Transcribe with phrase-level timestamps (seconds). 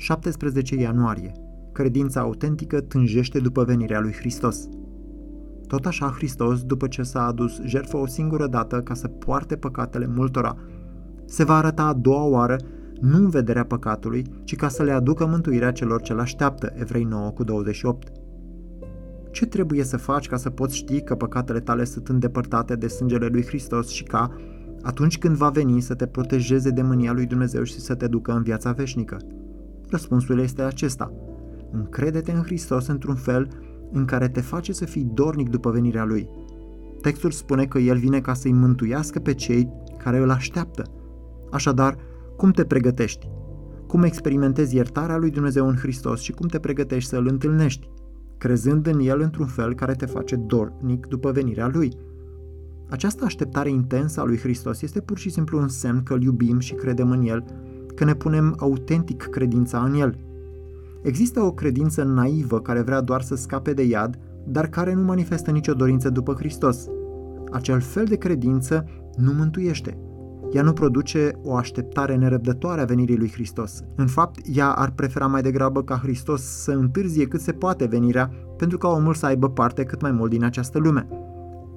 [0.00, 1.32] 17 ianuarie.
[1.72, 4.68] Credința autentică tânjește după venirea lui Hristos.
[5.66, 10.06] Tot așa Hristos, după ce s-a adus jertfă o singură dată ca să poarte păcatele
[10.14, 10.56] multora,
[11.24, 12.56] se va arăta a doua oară
[13.00, 17.30] nu în vederea păcatului, ci ca să le aducă mântuirea celor ce l-așteaptă, Evrei 9
[17.30, 18.12] cu 28.
[19.30, 23.26] Ce trebuie să faci ca să poți ști că păcatele tale sunt îndepărtate de sângele
[23.26, 24.32] lui Hristos și ca,
[24.82, 28.32] atunci când va veni, să te protejeze de mânia lui Dumnezeu și să te ducă
[28.32, 29.16] în viața veșnică?
[29.90, 31.12] Răspunsul este acesta.
[31.72, 33.48] Încrede-te în Hristos într-un fel
[33.92, 36.28] în care te face să fii dornic după venirea Lui.
[37.00, 39.68] Textul spune că El vine ca să-i mântuiască pe cei
[39.98, 40.84] care îl așteaptă.
[41.50, 41.96] Așadar,
[42.36, 43.28] cum te pregătești?
[43.86, 47.88] Cum experimentezi iertarea lui Dumnezeu în Hristos și cum te pregătești să îl întâlnești?
[48.38, 51.92] Crezând în El într-un fel care te face dornic după venirea Lui.
[52.88, 56.58] Această așteptare intensă a lui Hristos este pur și simplu un semn că îl iubim
[56.58, 57.44] și credem în El,
[58.00, 60.16] că ne punem autentic credința în El–
[61.02, 65.50] Există o credință naivă care vrea doar să scape de iad, dar care nu manifestă
[65.50, 66.86] nicio dorință după Hristos.
[67.50, 69.98] Acel fel de credință nu mântuiește.
[70.52, 73.82] Ea nu produce o așteptare nerăbdătoare a venirii lui Hristos.
[73.96, 78.30] În fapt, ea ar prefera mai degrabă ca Hristos să întârzie cât se poate venirea,
[78.56, 81.08] pentru ca omul să aibă parte cât mai mult din această lume.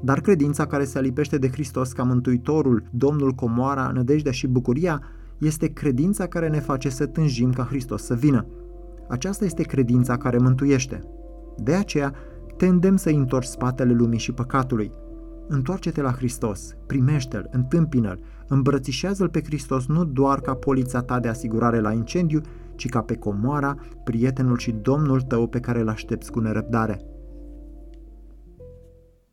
[0.02, 5.02] Dar credința care se alipește de Hristos ca Mântuitorul, Domnul Comoara, nădejdea și bucuria,
[5.44, 8.46] este credința care ne face să tânjim ca Hristos să vină.
[9.10, 11.00] Aceasta este credința care mântuiește.
[11.58, 12.14] De aceea,
[12.58, 14.92] te îndemn să întorci spatele lumii și păcatului.
[15.48, 21.80] Întoarce-te la Hristos, primește-L, întâmpină-L, îmbrățișează-L pe Hristos nu doar ca polița ta de asigurare
[21.80, 22.42] la incendiu,
[22.76, 27.13] ci ca pe comoara, prietenul și domnul tău pe care îl aștepți cu nerăbdare.